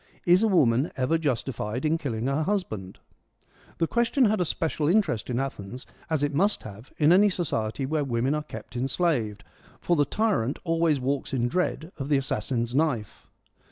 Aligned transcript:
'Is 0.25 0.41
a 0.41 0.47
woman 0.47 0.91
ever 0.97 1.15
justified 1.19 1.85
in 1.85 1.95
killing 1.99 2.25
hex 2.25 2.45
husband?' 2.47 2.97
The 3.77 3.85
question 3.85 4.25
had 4.25 4.41
a 4.41 4.45
special 4.45 4.87
interest 4.87 5.29
in 5.29 5.39
Athens, 5.39 5.85
as 6.09 6.23
it 6.23 6.33
must 6.33 6.63
have 6.63 6.91
in 6.97 7.11
any 7.11 7.29
society 7.29 7.85
where 7.85 8.03
women 8.03 8.33
are 8.33 8.41
kept 8.41 8.75
enslaved, 8.75 9.43
for 9.79 9.95
the 9.95 10.03
tyrant 10.05 10.57
always 10.63 10.99
walks 10.99 11.35
in 11.35 11.47
dread 11.47 11.91
of 11.99 12.09
the 12.09 12.17
assassin's 12.17 12.73
knife. 12.73 13.27